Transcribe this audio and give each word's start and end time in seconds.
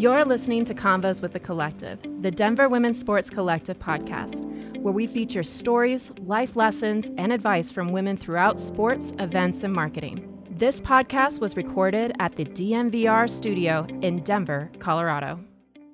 You're 0.00 0.24
listening 0.24 0.64
to 0.64 0.72
Convos 0.72 1.20
with 1.20 1.34
the 1.34 1.38
Collective, 1.38 1.98
the 2.22 2.30
Denver 2.30 2.70
Women's 2.70 2.98
Sports 2.98 3.28
Collective 3.28 3.78
podcast, 3.78 4.46
where 4.78 4.94
we 4.94 5.06
feature 5.06 5.42
stories, 5.42 6.10
life 6.20 6.56
lessons, 6.56 7.10
and 7.18 7.34
advice 7.34 7.70
from 7.70 7.92
women 7.92 8.16
throughout 8.16 8.58
sports, 8.58 9.12
events, 9.18 9.62
and 9.62 9.74
marketing. 9.74 10.26
This 10.52 10.80
podcast 10.80 11.42
was 11.42 11.54
recorded 11.54 12.14
at 12.18 12.34
the 12.34 12.46
DMVR 12.46 13.28
studio 13.28 13.86
in 14.00 14.22
Denver, 14.22 14.70
Colorado. 14.78 15.38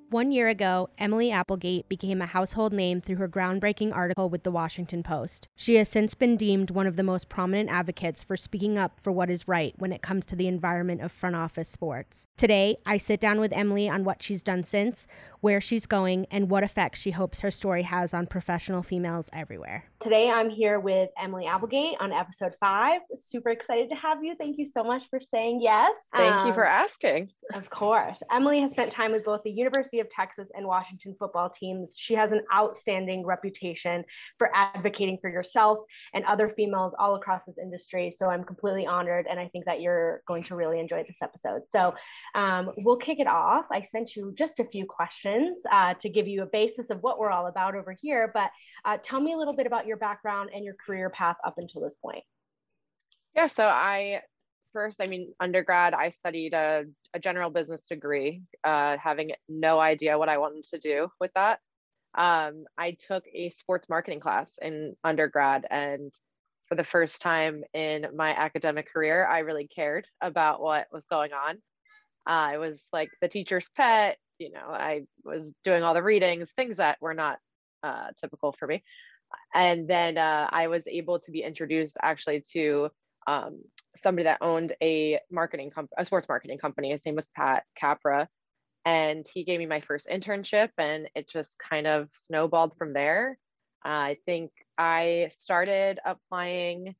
One 0.09 0.31
year 0.31 0.47
ago, 0.47 0.89
Emily 0.97 1.31
Applegate 1.31 1.89
became 1.89 2.21
a 2.21 2.27
household 2.27 2.71
name 2.71 3.01
through 3.01 3.17
her 3.17 3.27
groundbreaking 3.27 3.93
article 3.93 4.29
with 4.29 4.43
The 4.43 4.51
Washington 4.51 5.03
Post. 5.03 5.49
She 5.53 5.75
has 5.75 5.89
since 5.89 6.13
been 6.13 6.37
deemed 6.37 6.71
one 6.71 6.87
of 6.87 6.95
the 6.95 7.03
most 7.03 7.27
prominent 7.27 7.69
advocates 7.69 8.23
for 8.23 8.37
speaking 8.37 8.77
up 8.77 9.01
for 9.01 9.11
what 9.11 9.29
is 9.29 9.49
right 9.49 9.73
when 9.77 9.91
it 9.91 10.01
comes 10.01 10.25
to 10.27 10.37
the 10.37 10.47
environment 10.47 11.01
of 11.01 11.11
front 11.11 11.35
office 11.35 11.67
sports. 11.67 12.25
Today, 12.37 12.77
I 12.85 12.95
sit 12.95 13.19
down 13.19 13.41
with 13.41 13.51
Emily 13.51 13.89
on 13.89 14.05
what 14.05 14.23
she's 14.23 14.41
done 14.41 14.63
since, 14.63 15.07
where 15.47 15.61
she's 15.61 15.85
going, 15.85 16.27
and 16.29 16.49
what 16.49 16.61
effect 16.61 16.97
she 16.97 17.11
hopes 17.11 17.39
her 17.39 17.49
story 17.49 17.83
has 17.83 18.13
on 18.13 18.27
professional 18.27 18.83
females 18.83 19.29
everywhere. 19.31 19.85
Today, 20.01 20.29
I'm 20.29 20.49
here 20.49 20.81
with 20.81 21.09
Emily 21.17 21.45
Applegate 21.45 21.95
on 22.01 22.11
episode 22.11 22.53
five. 22.59 22.99
Super 23.23 23.51
excited 23.51 23.89
to 23.91 23.95
have 23.95 24.21
you. 24.21 24.35
Thank 24.37 24.57
you 24.57 24.65
so 24.65 24.83
much 24.83 25.03
for 25.09 25.21
saying 25.21 25.61
yes. 25.61 25.95
Thank 26.13 26.35
um, 26.35 26.47
you 26.47 26.53
for 26.53 26.67
um, 26.67 26.83
asking. 26.83 27.29
Of 27.53 27.69
course. 27.69 28.19
Emily 28.29 28.59
has 28.59 28.71
spent 28.71 28.91
time 28.91 29.13
with 29.13 29.23
both 29.23 29.41
the 29.43 29.49
University 29.49 30.01
of 30.01 30.09
Texas 30.09 30.49
and 30.53 30.67
Washington 30.67 31.15
football 31.17 31.49
teams. 31.49 31.93
She 31.95 32.13
has 32.13 32.33
an 32.33 32.41
outstanding 32.53 33.25
reputation 33.25 34.03
for 34.37 34.51
advocating 34.53 35.17
for 35.21 35.29
yourself 35.29 35.77
and 36.13 36.25
other 36.25 36.49
females 36.49 36.93
all 36.99 37.15
across 37.15 37.45
this 37.47 37.57
industry. 37.57 38.13
So 38.15 38.29
I'm 38.29 38.43
completely 38.43 38.85
honored, 38.85 39.27
and 39.29 39.39
I 39.39 39.47
think 39.47 39.63
that 39.63 39.79
you're 39.79 40.23
going 40.27 40.43
to 40.43 40.55
really 40.55 40.81
enjoy 40.81 41.05
this 41.07 41.19
episode. 41.23 41.61
So 41.69 41.95
um, 42.35 42.71
we'll 42.79 42.97
kick 42.97 43.21
it 43.21 43.27
off. 43.27 43.63
I 43.71 43.81
sent 43.81 44.17
you 44.17 44.33
just 44.37 44.59
a 44.59 44.65
few 44.65 44.85
questions 44.85 45.36
questions 45.37 45.63
uh, 45.71 45.93
to 46.01 46.09
give 46.09 46.27
you 46.27 46.43
a 46.43 46.45
basis 46.45 46.89
of 46.89 47.01
what 47.01 47.19
we're 47.19 47.29
all 47.29 47.47
about 47.47 47.75
over 47.75 47.95
here. 47.99 48.31
But 48.33 48.49
uh, 48.85 48.97
tell 49.03 49.19
me 49.19 49.33
a 49.33 49.37
little 49.37 49.55
bit 49.55 49.67
about 49.67 49.85
your 49.85 49.97
background 49.97 50.49
and 50.53 50.63
your 50.63 50.75
career 50.85 51.09
path 51.09 51.37
up 51.45 51.55
until 51.57 51.81
this 51.81 51.95
point. 52.01 52.23
Yeah, 53.35 53.47
so 53.47 53.65
I 53.65 54.21
first, 54.73 55.01
I 55.01 55.07
mean, 55.07 55.33
undergrad, 55.39 55.93
I 55.93 56.09
studied 56.09 56.53
a, 56.53 56.85
a 57.13 57.19
general 57.19 57.49
business 57.49 57.85
degree, 57.87 58.43
uh, 58.63 58.97
having 58.97 59.31
no 59.47 59.79
idea 59.79 60.17
what 60.17 60.29
I 60.29 60.37
wanted 60.37 60.65
to 60.65 60.79
do 60.79 61.09
with 61.19 61.31
that. 61.35 61.59
Um, 62.17 62.65
I 62.77 62.97
took 63.07 63.23
a 63.33 63.49
sports 63.51 63.89
marketing 63.89 64.19
class 64.19 64.57
in 64.61 64.95
undergrad, 65.03 65.65
and 65.69 66.11
for 66.67 66.75
the 66.75 66.83
first 66.83 67.21
time 67.21 67.63
in 67.73 68.07
my 68.15 68.31
academic 68.31 68.91
career, 68.91 69.25
I 69.25 69.39
really 69.39 69.67
cared 69.67 70.05
about 70.21 70.61
what 70.61 70.87
was 70.91 71.05
going 71.09 71.31
on. 71.31 71.57
Uh, 72.27 72.53
I 72.53 72.57
was 72.57 72.87
like 72.91 73.09
the 73.21 73.29
teacher's 73.29 73.69
pet 73.75 74.17
you 74.39 74.51
know, 74.51 74.67
I 74.69 75.03
was 75.23 75.53
doing 75.63 75.83
all 75.83 75.93
the 75.93 76.03
readings, 76.03 76.51
things 76.51 76.77
that 76.77 76.97
were 77.01 77.13
not 77.13 77.39
uh, 77.83 78.07
typical 78.19 78.55
for 78.57 78.67
me. 78.67 78.83
And 79.53 79.87
then 79.87 80.17
uh, 80.17 80.49
I 80.51 80.67
was 80.67 80.83
able 80.87 81.19
to 81.19 81.31
be 81.31 81.43
introduced 81.43 81.97
actually 82.01 82.43
to 82.53 82.89
um, 83.27 83.61
somebody 84.01 84.23
that 84.23 84.41
owned 84.41 84.73
a 84.81 85.19
marketing 85.31 85.71
company, 85.71 85.95
a 85.97 86.05
sports 86.05 86.29
marketing 86.29 86.59
company. 86.59 86.91
His 86.91 87.01
name 87.05 87.15
was 87.15 87.27
Pat 87.35 87.63
Capra. 87.77 88.29
And 88.85 89.27
he 89.33 89.43
gave 89.43 89.59
me 89.59 89.65
my 89.65 89.81
first 89.81 90.07
internship, 90.07 90.69
and 90.77 91.09
it 91.13 91.29
just 91.29 91.57
kind 91.59 91.87
of 91.87 92.07
snowballed 92.13 92.77
from 92.77 92.93
there. 92.93 93.37
Uh, 93.85 93.89
I 93.89 94.17
think 94.25 94.51
I 94.77 95.31
started 95.37 95.99
applying 96.05 96.95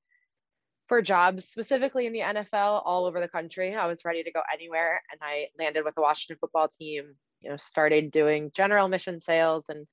for 0.88 1.01
jobs 1.01 1.45
specifically 1.45 2.05
in 2.05 2.13
the 2.13 2.19
NFL 2.19 2.81
all 2.85 3.05
over 3.05 3.19
the 3.19 3.27
country. 3.27 3.75
I 3.75 3.88
was 3.88 4.05
ready 4.05 4.23
to 4.23 4.31
go 4.31 4.41
anywhere 4.53 5.01
and 5.11 5.19
I 5.22 5.47
landed 5.59 5.83
with 5.83 5.95
the 5.95 6.01
Washington 6.01 6.38
football 6.39 6.69
team 6.69 7.16
you 7.41 7.49
know, 7.49 7.57
started 7.57 8.11
doing 8.11 8.52
general 8.55 8.85
admission 8.85 9.21
sales 9.21 9.66
and 9.69 9.85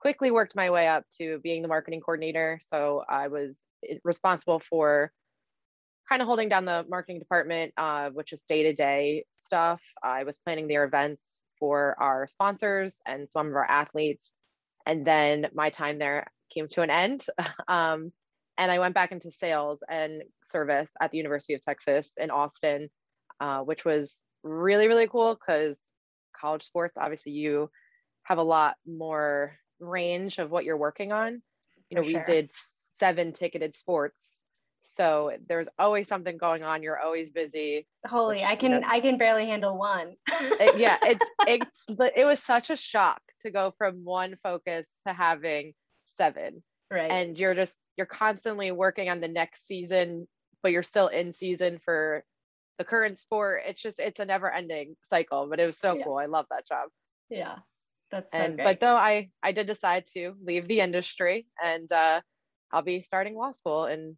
quickly 0.00 0.30
worked 0.30 0.54
my 0.54 0.70
way 0.70 0.86
up 0.86 1.04
to 1.18 1.38
being 1.42 1.62
the 1.62 1.68
marketing 1.68 2.00
coordinator. 2.00 2.60
So 2.66 3.02
I 3.08 3.28
was 3.28 3.56
eh, 3.88 3.96
responsible 4.04 4.60
for 4.70 5.10
kind 6.08 6.22
of 6.22 6.26
holding 6.26 6.48
down 6.48 6.64
the 6.64 6.84
marketing 6.88 7.18
department, 7.18 7.72
uh, 7.76 8.10
which 8.10 8.32
is 8.32 8.42
day 8.48 8.62
to 8.64 8.72
day 8.72 9.24
stuff. 9.32 9.82
I 10.02 10.24
was 10.24 10.38
planning 10.38 10.68
their 10.68 10.84
events 10.84 11.26
for 11.58 11.96
our 12.00 12.28
sponsors 12.28 13.00
and 13.06 13.28
some 13.30 13.48
of 13.48 13.56
our 13.56 13.64
athletes. 13.64 14.32
And 14.84 15.04
then 15.06 15.48
my 15.54 15.70
time 15.70 15.98
there 15.98 16.26
came 16.52 16.68
to 16.68 16.82
an 16.82 16.90
end. 16.90 17.26
um, 17.68 18.12
and 18.58 18.70
I 18.70 18.78
went 18.78 18.94
back 18.94 19.12
into 19.12 19.30
sales 19.30 19.80
and 19.90 20.22
service 20.44 20.90
at 21.00 21.10
the 21.10 21.18
University 21.18 21.54
of 21.54 21.62
Texas 21.62 22.12
in 22.16 22.30
Austin, 22.30 22.88
uh, 23.40 23.60
which 23.60 23.84
was 23.84 24.16
really, 24.42 24.86
really 24.86 25.08
cool 25.08 25.34
because 25.34 25.78
college 26.38 26.64
sports, 26.64 26.96
obviously 26.98 27.32
you 27.32 27.70
have 28.24 28.38
a 28.38 28.42
lot 28.42 28.76
more 28.86 29.54
range 29.80 30.38
of 30.38 30.50
what 30.50 30.64
you're 30.64 30.76
working 30.76 31.12
on. 31.12 31.42
You 31.90 31.96
know, 31.96 32.02
For 32.02 32.06
we 32.06 32.20
did 32.26 32.50
seven 32.98 33.32
ticketed 33.32 33.74
sports. 33.74 34.16
So 34.82 35.32
there's 35.48 35.68
always 35.78 36.08
something 36.08 36.36
going 36.38 36.62
on. 36.62 36.82
You're 36.82 36.98
always 36.98 37.30
busy. 37.30 37.86
Holy, 38.06 38.36
which, 38.36 38.44
I 38.44 38.56
can 38.56 38.72
you 38.72 38.80
know, 38.80 38.86
I 38.88 39.00
can 39.00 39.18
barely 39.18 39.46
handle 39.46 39.76
one. 39.76 40.14
it, 40.28 40.78
yeah, 40.78 40.96
it's 41.02 41.24
it's 41.46 41.84
it 42.16 42.24
was 42.24 42.42
such 42.42 42.70
a 42.70 42.76
shock 42.76 43.20
to 43.42 43.50
go 43.50 43.74
from 43.76 44.04
one 44.04 44.36
focus 44.42 44.88
to 45.06 45.12
having 45.12 45.74
seven. 46.04 46.62
Right. 46.90 47.10
And 47.10 47.36
you're 47.38 47.54
just 47.54 47.76
you're 47.96 48.06
constantly 48.06 48.70
working 48.70 49.08
on 49.08 49.20
the 49.20 49.28
next 49.28 49.66
season, 49.66 50.28
but 50.62 50.72
you're 50.72 50.82
still 50.82 51.08
in 51.08 51.32
season 51.32 51.80
for 51.84 52.24
the 52.78 52.84
current 52.84 53.20
sport. 53.20 53.62
It's 53.66 53.80
just 53.80 54.00
it's 54.00 54.20
a 54.20 54.24
never 54.24 54.52
ending 54.52 54.96
cycle, 55.08 55.46
but 55.48 55.60
it 55.60 55.66
was 55.66 55.78
so 55.78 55.94
yeah. 55.94 56.04
cool. 56.04 56.18
I 56.18 56.26
love 56.26 56.46
that 56.50 56.66
job. 56.66 56.88
Yeah. 57.30 57.56
That's 58.10 58.30
so 58.30 58.38
and 58.38 58.56
great. 58.56 58.64
but 58.64 58.80
though 58.80 58.96
I 58.96 59.30
I 59.42 59.52
did 59.52 59.66
decide 59.66 60.06
to 60.14 60.34
leave 60.42 60.68
the 60.68 60.80
industry 60.80 61.46
and 61.62 61.90
uh 61.92 62.20
I'll 62.72 62.82
be 62.82 63.02
starting 63.02 63.36
law 63.36 63.52
school 63.52 63.86
in 63.86 64.16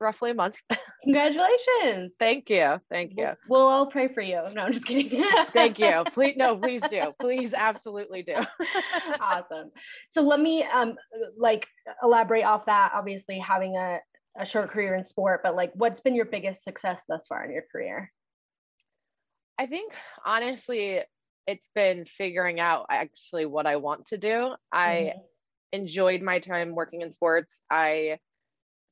roughly 0.00 0.30
a 0.30 0.34
month. 0.34 0.56
Congratulations. 1.04 2.14
Thank 2.18 2.50
you. 2.50 2.80
Thank 2.90 3.12
you. 3.16 3.30
We'll, 3.48 3.60
we'll 3.60 3.68
all 3.68 3.86
pray 3.86 4.08
for 4.08 4.20
you. 4.20 4.40
No, 4.52 4.62
I'm 4.62 4.72
just 4.72 4.84
kidding. 4.84 5.24
Thank 5.52 5.78
you. 5.78 6.04
Please 6.12 6.34
no, 6.36 6.56
please 6.56 6.82
do. 6.90 7.12
Please 7.20 7.54
absolutely 7.54 8.22
do. 8.22 8.34
awesome. 9.20 9.70
So 10.10 10.22
let 10.22 10.40
me 10.40 10.64
um 10.64 10.94
like 11.36 11.66
elaborate 12.02 12.44
off 12.44 12.66
that. 12.66 12.92
Obviously 12.94 13.38
having 13.38 13.76
a 13.76 13.98
a 14.36 14.46
short 14.46 14.70
career 14.70 14.94
in 14.94 15.04
sport, 15.04 15.40
but 15.42 15.56
like 15.56 15.72
what's 15.74 16.00
been 16.00 16.14
your 16.14 16.24
biggest 16.24 16.64
success 16.64 17.00
thus 17.08 17.26
far 17.28 17.44
in 17.44 17.52
your 17.52 17.64
career? 17.70 18.12
I 19.58 19.66
think 19.66 19.92
honestly, 20.24 21.00
it's 21.46 21.68
been 21.74 22.04
figuring 22.04 22.60
out 22.60 22.86
actually 22.90 23.46
what 23.46 23.66
I 23.66 23.76
want 23.76 24.06
to 24.06 24.18
do. 24.18 24.54
I 24.70 25.12
mm-hmm. 25.12 25.18
enjoyed 25.72 26.22
my 26.22 26.38
time 26.40 26.74
working 26.74 27.00
in 27.00 27.12
sports. 27.12 27.62
I 27.70 28.18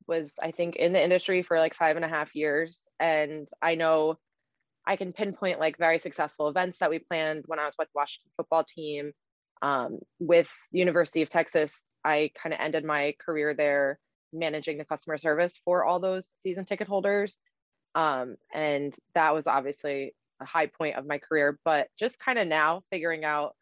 was, 0.09 0.35
I 0.41 0.51
think, 0.51 0.77
in 0.77 0.93
the 0.93 1.03
industry 1.03 1.43
for 1.43 1.59
like 1.59 1.75
five 1.75 1.97
and 1.97 2.05
a 2.05 2.09
half 2.09 2.35
years. 2.35 2.79
And 2.99 3.49
I 3.61 3.75
know 3.75 4.19
I 4.87 4.97
can 4.97 5.13
pinpoint 5.13 5.61
like 5.61 5.79
very 5.79 5.99
successful 5.99 6.49
events 6.49 6.79
that 6.79 6.91
we 6.91 6.99
planned 6.99 7.45
when 7.47 7.59
I 7.59 7.65
was 7.65 7.75
with 7.79 7.89
the 7.89 7.99
Washington 7.99 8.31
football 8.37 8.65
team. 8.65 9.13
Um, 9.63 9.99
with 10.19 10.49
the 10.71 10.79
University 10.79 11.23
of 11.23 11.31
Texas, 11.31 11.83
I 12.05 12.31
kind 12.41 12.53
of 12.53 12.61
ended 12.61 12.85
my 12.85 13.15
career 13.25 13.55
there 13.55 13.99
managing 14.33 14.79
the 14.79 14.85
customer 14.85 15.19
service 15.19 15.61
for 15.65 15.85
all 15.85 16.01
those 16.01 16.29
season 16.37 16.65
ticket 16.65 16.89
holders. 16.89 17.39
Um, 17.95 18.37
and 18.55 18.95
that 19.15 19.35
was 19.35 19.47
obviously 19.47 20.15
a 20.41 20.45
high 20.45 20.67
point 20.67 20.97
of 20.97 21.07
my 21.07 21.19
career. 21.19 21.59
But 21.65 21.89
just 21.99 22.19
kind 22.19 22.39
of 22.39 22.47
now 22.47 22.83
figuring 22.91 23.25
out 23.25 23.55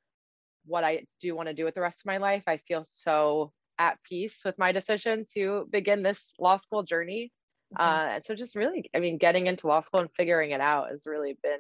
what 0.67 0.85
I 0.85 1.05
do 1.21 1.35
want 1.35 1.49
to 1.49 1.55
do 1.55 1.65
with 1.65 1.75
the 1.75 1.81
rest 1.81 2.01
of 2.01 2.07
my 2.07 2.19
life, 2.19 2.43
I 2.47 2.57
feel 2.57 2.85
so 2.85 3.53
at 3.79 3.99
peace 4.09 4.41
with 4.45 4.59
my 4.59 4.73
decision 4.73 5.27
to 5.35 5.67
begin 5.71 6.03
this 6.03 6.33
law 6.39 6.57
school 6.57 6.83
journey. 6.83 7.33
Mm-hmm. 7.77 7.83
Uh, 7.83 8.15
and 8.15 8.25
so 8.25 8.35
just 8.35 8.55
really, 8.55 8.91
I 8.95 9.01
mean, 9.01 9.19
getting 9.19 9.47
into 9.47 9.67
law 9.67 9.81
school 9.81 10.01
and 10.01 10.11
figuring 10.17 10.53
it 10.53 10.61
out 10.61 10.91
has 10.91 11.03
really 11.07 11.37
been 11.43 11.59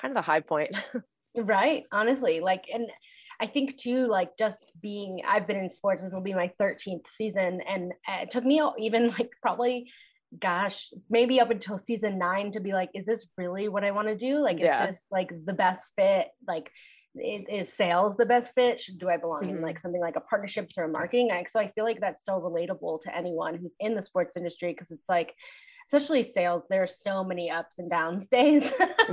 kind 0.00 0.12
of 0.12 0.16
the 0.16 0.22
high 0.22 0.40
point. 0.40 0.76
right. 1.36 1.84
Honestly, 1.92 2.40
like, 2.40 2.64
and 2.72 2.88
I 3.42 3.46
think 3.48 3.76
too, 3.76 4.06
like 4.06 4.38
just 4.38 4.64
being, 4.80 5.20
I've 5.28 5.48
been 5.48 5.56
in 5.56 5.68
sports, 5.68 6.00
this 6.00 6.12
will 6.12 6.20
be 6.20 6.32
my 6.32 6.52
13th 6.60 7.06
season. 7.16 7.60
And 7.68 7.92
it 8.06 8.30
took 8.30 8.44
me 8.44 8.62
even 8.78 9.08
like 9.18 9.30
probably, 9.42 9.90
gosh, 10.40 10.86
maybe 11.10 11.40
up 11.40 11.50
until 11.50 11.80
season 11.80 12.18
nine 12.18 12.52
to 12.52 12.60
be 12.60 12.72
like, 12.72 12.90
is 12.94 13.04
this 13.04 13.26
really 13.36 13.68
what 13.68 13.82
I 13.82 13.90
want 13.90 14.06
to 14.06 14.16
do? 14.16 14.38
Like, 14.38 14.60
yeah. 14.60 14.84
is 14.84 14.94
this 14.94 15.04
like 15.10 15.32
the 15.44 15.52
best 15.52 15.90
fit? 15.96 16.28
Like, 16.46 16.70
is, 17.16 17.42
is 17.50 17.72
sales 17.72 18.16
the 18.16 18.26
best 18.26 18.54
fit? 18.54 18.80
Should, 18.80 19.00
do 19.00 19.08
I 19.08 19.16
belong 19.16 19.42
mm-hmm. 19.42 19.56
in 19.56 19.60
like 19.60 19.80
something 19.80 20.00
like 20.00 20.16
a 20.16 20.20
partnerships 20.20 20.78
or 20.78 20.84
a 20.84 20.88
marketing? 20.88 21.30
Like, 21.30 21.50
so 21.50 21.58
I 21.58 21.72
feel 21.72 21.84
like 21.84 22.00
that's 22.00 22.24
so 22.24 22.40
relatable 22.40 23.02
to 23.02 23.16
anyone 23.16 23.56
who's 23.56 23.74
in 23.80 23.96
the 23.96 24.02
sports 24.04 24.36
industry 24.36 24.72
because 24.72 24.92
it's 24.92 25.08
like, 25.08 25.34
especially 25.92 26.22
sales 26.22 26.62
there 26.70 26.82
are 26.82 26.88
so 26.88 27.22
many 27.22 27.50
ups 27.50 27.74
and 27.78 27.90
downs 27.90 28.26
days 28.30 28.70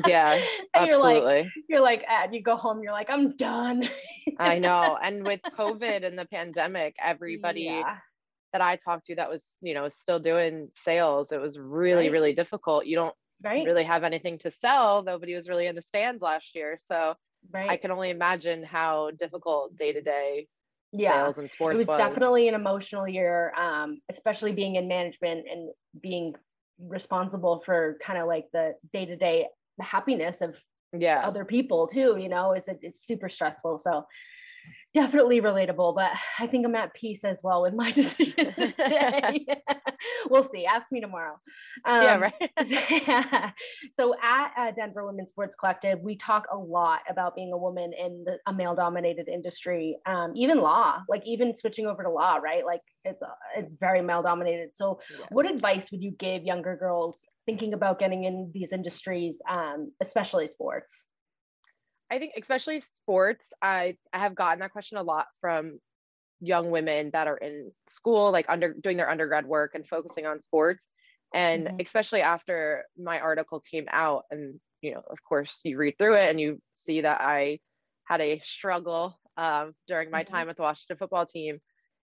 yeah 0.07 0.41
absolutely 0.75 0.91
you're 0.97 1.01
like 1.01 1.47
you're 1.69 1.81
like 1.81 2.03
and 2.09 2.33
you 2.33 2.41
go 2.41 2.55
home 2.55 2.81
you're 2.81 2.93
like 2.93 3.09
i'm 3.09 3.35
done 3.35 3.87
i 4.39 4.57
know 4.57 4.97
and 5.01 5.23
with 5.25 5.41
covid 5.57 6.05
and 6.05 6.17
the 6.17 6.25
pandemic 6.25 6.95
everybody 7.03 7.63
yeah. 7.63 7.97
that 8.53 8.61
i 8.61 8.75
talked 8.77 9.05
to 9.05 9.15
that 9.15 9.29
was 9.29 9.45
you 9.61 9.73
know 9.73 9.89
still 9.89 10.19
doing 10.19 10.69
sales 10.73 11.31
it 11.31 11.41
was 11.41 11.57
really 11.59 12.03
right. 12.03 12.11
really 12.11 12.33
difficult 12.33 12.85
you 12.85 12.95
don't 12.95 13.15
right. 13.43 13.65
really 13.65 13.83
have 13.83 14.03
anything 14.03 14.37
to 14.37 14.49
sell 14.49 15.03
nobody 15.03 15.35
was 15.35 15.49
really 15.49 15.67
in 15.67 15.75
the 15.75 15.81
stands 15.81 16.21
last 16.21 16.55
year 16.55 16.77
so 16.83 17.13
right. 17.51 17.69
I 17.69 17.77
can 17.77 17.91
only 17.91 18.09
imagine 18.09 18.63
how 18.63 19.11
difficult 19.11 19.75
day 19.75 19.91
to 19.91 20.01
day 20.01 20.47
yeah. 20.91 21.23
sales 21.23 21.37
and 21.37 21.51
sports 21.51 21.75
it 21.75 21.77
was, 21.77 21.87
was, 21.87 21.97
definitely 21.97 22.47
an 22.47 22.55
emotional 22.55 23.07
year 23.07 23.53
um, 23.55 23.99
especially 24.09 24.53
being 24.53 24.75
in 24.75 24.87
management 24.87 25.45
and 25.49 25.69
being 26.01 26.33
responsible 26.87 27.61
for 27.65 27.97
kind 28.01 28.19
of 28.19 28.27
like 28.27 28.45
the 28.53 28.73
day-to-day 28.93 29.47
happiness 29.79 30.37
of 30.41 30.55
yeah. 30.97 31.21
other 31.23 31.45
people 31.45 31.87
too 31.87 32.17
you 32.19 32.29
know? 32.29 32.53
It's 32.53 32.67
it's 32.81 33.05
super 33.05 33.29
stressful 33.29 33.79
so 33.79 34.05
definitely 34.93 35.41
relatable, 35.41 35.95
but 35.95 36.11
I 36.39 36.47
think 36.47 36.65
I'm 36.65 36.75
at 36.75 36.93
peace 36.93 37.19
as 37.23 37.37
well 37.43 37.61
with 37.61 37.73
my 37.73 37.91
decision 37.93 38.53
today. 38.53 39.45
we'll 40.29 40.49
see. 40.49 40.65
Ask 40.65 40.91
me 40.91 41.01
tomorrow. 41.01 41.39
Um, 41.85 42.01
yeah, 42.01 42.17
right. 42.17 43.41
So 43.97 44.15
at 44.21 44.51
uh, 44.57 44.71
Denver 44.71 45.05
Women's 45.05 45.29
Sports 45.29 45.55
Collective, 45.59 45.99
we 46.01 46.17
talk 46.17 46.45
a 46.51 46.57
lot 46.57 47.01
about 47.09 47.35
being 47.35 47.51
a 47.53 47.57
woman 47.57 47.91
in 47.93 48.23
the, 48.25 48.37
a 48.47 48.53
male-dominated 48.53 49.27
industry, 49.27 49.97
um, 50.05 50.33
even 50.35 50.59
law, 50.59 50.99
like 51.09 51.23
even 51.25 51.55
switching 51.55 51.85
over 51.85 52.03
to 52.03 52.09
law, 52.09 52.35
right? 52.37 52.65
Like 52.65 52.81
it's 53.03 53.21
uh, 53.21 53.27
it's 53.57 53.73
very 53.79 54.01
male-dominated. 54.01 54.69
So, 54.75 54.99
yeah. 55.11 55.25
what 55.29 55.49
advice 55.49 55.91
would 55.91 56.01
you 56.01 56.11
give 56.11 56.43
younger 56.43 56.75
girls 56.75 57.19
thinking 57.45 57.73
about 57.73 57.99
getting 57.99 58.23
in 58.25 58.51
these 58.53 58.69
industries, 58.71 59.41
um, 59.49 59.91
especially 60.01 60.47
sports? 60.47 61.05
I 62.11 62.19
think 62.19 62.33
especially 62.39 62.79
sports, 62.79 63.45
I, 63.61 63.97
I 64.13 64.19
have 64.19 64.35
gotten 64.35 64.59
that 64.59 64.71
question 64.71 64.97
a 64.97 65.03
lot 65.03 65.27
from 65.41 65.79
young 66.41 66.71
women 66.71 67.11
that 67.13 67.27
are 67.27 67.37
in 67.37 67.71
school, 67.87 68.31
like 68.31 68.45
under 68.49 68.73
doing 68.73 68.97
their 68.97 69.09
undergrad 69.09 69.45
work 69.45 69.71
and 69.75 69.87
focusing 69.87 70.25
on 70.25 70.41
sports. 70.41 70.89
And 71.33 71.67
mm-hmm. 71.67 71.75
especially 71.79 72.21
after 72.21 72.85
my 72.97 73.19
article 73.19 73.59
came 73.59 73.85
out, 73.91 74.23
and 74.31 74.59
you 74.81 74.93
know, 74.93 75.03
of 75.09 75.17
course, 75.27 75.59
you 75.63 75.77
read 75.77 75.97
through 75.99 76.15
it 76.15 76.29
and 76.29 76.39
you 76.39 76.59
see 76.75 77.01
that 77.01 77.21
I 77.21 77.59
had 78.05 78.21
a 78.21 78.41
struggle 78.43 79.19
um, 79.37 79.73
during 79.87 80.09
my 80.09 80.23
mm-hmm. 80.23 80.33
time 80.33 80.47
with 80.47 80.57
the 80.57 80.63
Washington 80.63 80.97
football 80.97 81.25
team, 81.25 81.59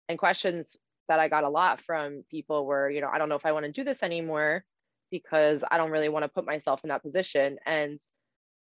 and 0.09 0.19
questions 0.19 0.77
that 1.09 1.21
I 1.21 1.29
got 1.29 1.45
a 1.45 1.49
lot 1.49 1.81
from 1.83 2.25
people 2.31 2.67
were, 2.67 2.91
you 2.91 3.01
know, 3.01 3.11
I 3.13 3.19
don't 3.19 3.29
know 3.29 3.37
if 3.37 3.47
I 3.47 3.53
want 3.53 3.67
to 3.67 3.73
do 3.73 3.85
this 3.85 4.03
anymore 4.03 4.65
because 5.11 5.63
I 5.71 5.77
don't 5.77 5.91
really 5.91 6.09
want 6.09 6.25
to 6.25 6.29
put 6.29 6.47
myself 6.47 6.81
in 6.83 6.89
that 6.89 7.03
position. 7.03 7.59
And 7.67 8.01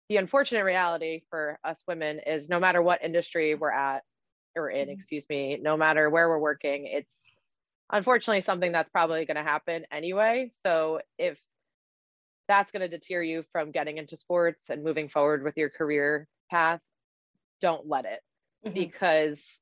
the 0.08 0.16
unfortunate 0.16 0.64
reality 0.64 1.22
for 1.30 1.58
us 1.64 1.78
women 1.88 2.20
is 2.26 2.48
no 2.48 2.60
matter 2.60 2.80
what 2.80 3.02
industry 3.02 3.54
we're 3.54 3.72
at 3.72 4.02
or 4.54 4.70
in, 4.70 4.84
mm-hmm. 4.84 4.92
excuse 4.92 5.28
me, 5.28 5.58
no 5.60 5.76
matter 5.76 6.08
where 6.08 6.28
we're 6.28 6.38
working, 6.38 6.86
it's 6.86 7.12
unfortunately 7.90 8.40
something 8.40 8.72
that's 8.72 8.90
probably 8.90 9.24
going 9.24 9.36
to 9.36 9.42
happen 9.42 9.84
anyway. 9.90 10.48
So 10.62 11.00
if 11.18 11.38
that's 12.48 12.72
going 12.72 12.88
to 12.88 12.88
deter 12.88 13.22
you 13.22 13.44
from 13.50 13.72
getting 13.72 13.98
into 13.98 14.16
sports 14.16 14.70
and 14.70 14.84
moving 14.84 15.08
forward 15.08 15.42
with 15.42 15.56
your 15.56 15.70
career 15.70 16.28
path, 16.50 16.80
don't 17.60 17.88
let 17.88 18.04
it 18.04 18.20
mm-hmm. 18.64 18.74
because 18.74 19.58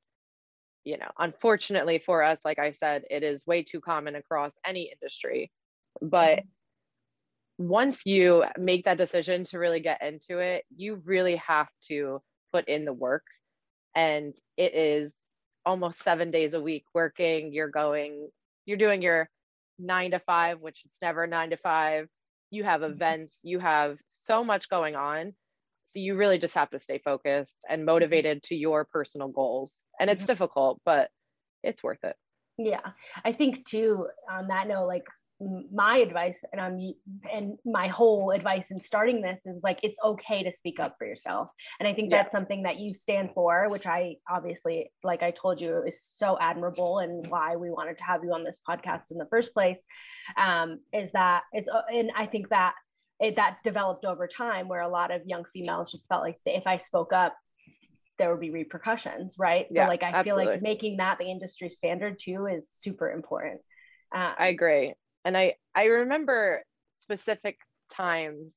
you 0.83 0.99
know, 0.99 1.09
unfortunately 1.17 1.97
for 1.97 2.21
us, 2.21 2.39
like 2.45 2.59
I 2.59 2.71
said, 2.71 3.05
it 3.09 3.23
is 3.23 3.47
way 3.47 3.63
too 3.63 3.81
common 3.81 4.13
across 4.13 4.53
any 4.63 4.93
industry. 4.93 5.51
But 5.99 6.39
mm-hmm 6.39 6.54
once 7.57 8.05
you 8.05 8.43
make 8.57 8.85
that 8.85 8.97
decision 8.97 9.45
to 9.45 9.59
really 9.59 9.79
get 9.79 10.01
into 10.01 10.39
it, 10.39 10.65
you 10.75 11.01
really 11.05 11.37
have 11.37 11.67
to 11.87 12.21
put 12.51 12.67
in 12.67 12.85
the 12.85 12.93
work. 12.93 13.23
And 13.95 14.35
it 14.57 14.75
is 14.75 15.13
almost 15.65 16.03
seven 16.03 16.31
days 16.31 16.53
a 16.53 16.61
week 16.61 16.85
working. 16.93 17.53
You're 17.53 17.69
going, 17.69 18.29
you're 18.65 18.77
doing 18.77 19.01
your 19.01 19.29
nine 19.79 20.11
to 20.11 20.19
five, 20.19 20.59
which 20.59 20.81
it's 20.85 21.01
never 21.01 21.27
nine 21.27 21.51
to 21.51 21.57
five. 21.57 22.07
You 22.51 22.63
have 22.63 22.81
mm-hmm. 22.81 22.93
events, 22.93 23.37
you 23.43 23.59
have 23.59 23.99
so 24.09 24.43
much 24.43 24.69
going 24.69 24.95
on. 24.95 25.33
So 25.85 25.99
you 25.99 26.15
really 26.15 26.39
just 26.39 26.55
have 26.55 26.71
to 26.71 26.79
stay 26.79 26.99
focused 27.03 27.57
and 27.69 27.79
mm-hmm. 27.79 27.85
motivated 27.85 28.43
to 28.43 28.55
your 28.55 28.85
personal 28.85 29.29
goals. 29.29 29.83
And 29.99 30.09
it's 30.09 30.23
mm-hmm. 30.23 30.33
difficult, 30.33 30.81
but 30.85 31.09
it's 31.63 31.83
worth 31.83 32.03
it. 32.03 32.15
Yeah. 32.57 32.81
I 33.23 33.33
think 33.33 33.67
too, 33.67 34.07
on 34.31 34.47
that 34.47 34.67
note, 34.67 34.87
like 34.87 35.05
my 35.41 35.97
advice 35.97 36.39
and 36.53 36.61
I'm 36.61 36.93
and 37.31 37.57
my 37.65 37.87
whole 37.87 38.31
advice 38.31 38.71
in 38.71 38.79
starting 38.79 39.21
this 39.21 39.41
is 39.45 39.59
like 39.63 39.79
it's 39.83 39.97
okay 40.03 40.43
to 40.43 40.55
speak 40.55 40.79
up 40.79 40.95
for 40.97 41.05
yourself. 41.05 41.49
And 41.79 41.87
I 41.87 41.93
think 41.93 42.09
yeah. 42.09 42.21
that's 42.21 42.31
something 42.31 42.63
that 42.63 42.79
you 42.79 42.93
stand 42.93 43.31
for, 43.33 43.67
which 43.69 43.85
I 43.85 44.15
obviously, 44.29 44.91
like 45.03 45.23
I 45.23 45.31
told 45.31 45.59
you, 45.59 45.83
is 45.85 46.01
so 46.15 46.37
admirable 46.39 46.99
and 46.99 47.27
why 47.27 47.57
we 47.57 47.69
wanted 47.69 47.97
to 47.97 48.03
have 48.05 48.23
you 48.23 48.33
on 48.33 48.45
this 48.45 48.59
podcast 48.67 49.11
in 49.11 49.17
the 49.17 49.27
first 49.29 49.53
place. 49.53 49.79
Um, 50.37 50.79
is 50.93 51.11
that 51.11 51.43
it's 51.51 51.67
uh, 51.67 51.81
and 51.93 52.11
I 52.15 52.27
think 52.27 52.49
that 52.49 52.73
it 53.19 53.35
that 53.35 53.57
developed 53.65 54.05
over 54.05 54.27
time 54.27 54.69
where 54.69 54.81
a 54.81 54.89
lot 54.89 55.11
of 55.11 55.21
young 55.25 55.43
females 55.53 55.91
just 55.91 56.07
felt 56.07 56.21
like 56.21 56.37
if 56.45 56.65
I 56.65 56.77
spoke 56.77 57.11
up, 57.11 57.35
there 58.17 58.31
would 58.31 58.39
be 58.39 58.51
repercussions, 58.51 59.35
right? 59.37 59.65
So 59.67 59.81
yeah, 59.81 59.87
like 59.89 60.01
I 60.01 60.11
absolutely. 60.11 60.45
feel 60.45 60.53
like 60.53 60.61
making 60.61 60.97
that 60.97 61.17
the 61.17 61.29
industry 61.29 61.69
standard 61.69 62.19
too 62.23 62.45
is 62.45 62.69
super 62.79 63.11
important. 63.11 63.59
Um, 64.13 64.29
I 64.37 64.47
agree 64.47 64.93
and 65.25 65.35
I 65.35 65.55
I 65.73 65.85
remember 65.85 66.63
specific 66.93 67.57
times 67.91 68.55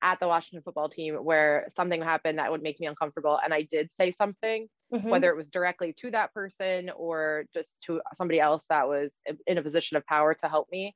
at 0.00 0.20
the 0.20 0.28
Washington 0.28 0.62
football 0.62 0.88
team 0.88 1.16
where 1.16 1.66
something 1.74 2.00
happened 2.00 2.38
that 2.38 2.52
would 2.52 2.62
make 2.62 2.78
me 2.78 2.86
uncomfortable 2.86 3.40
and 3.42 3.52
I 3.52 3.62
did 3.62 3.90
say 3.92 4.12
something 4.12 4.68
mm-hmm. 4.94 5.08
whether 5.08 5.28
it 5.28 5.36
was 5.36 5.50
directly 5.50 5.92
to 5.98 6.10
that 6.12 6.32
person 6.32 6.90
or 6.96 7.46
just 7.52 7.80
to 7.86 8.00
somebody 8.14 8.38
else 8.38 8.64
that 8.68 8.86
was 8.86 9.10
in 9.46 9.58
a 9.58 9.62
position 9.62 9.96
of 9.96 10.06
power 10.06 10.34
to 10.34 10.48
help 10.48 10.68
me 10.70 10.94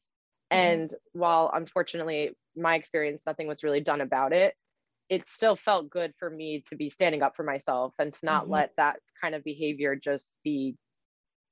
mm-hmm. 0.52 0.58
and 0.58 0.94
while 1.12 1.50
unfortunately 1.52 2.30
my 2.56 2.76
experience 2.76 3.22
nothing 3.26 3.48
was 3.48 3.64
really 3.64 3.80
done 3.80 4.02
about 4.02 4.32
it 4.32 4.54
it 5.08 5.26
still 5.26 5.56
felt 5.56 5.90
good 5.90 6.14
for 6.18 6.30
me 6.30 6.62
to 6.68 6.76
be 6.76 6.88
standing 6.88 7.22
up 7.22 7.34
for 7.34 7.42
myself 7.42 7.94
and 7.98 8.14
to 8.14 8.20
not 8.22 8.44
mm-hmm. 8.44 8.52
let 8.52 8.70
that 8.76 9.00
kind 9.20 9.34
of 9.34 9.42
behavior 9.42 9.96
just 9.96 10.38
be 10.44 10.76